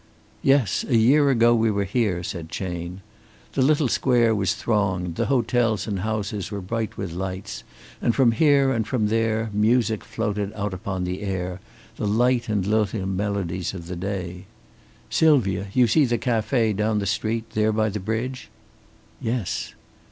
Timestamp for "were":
1.69-1.83, 6.49-6.59